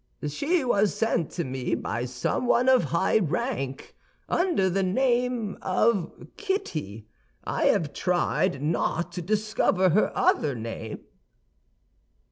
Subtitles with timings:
[0.27, 3.95] "She was sent to me by someone of high rank,
[4.27, 7.07] under the name of Kitty.
[7.43, 11.01] I have not tried to discover her other name."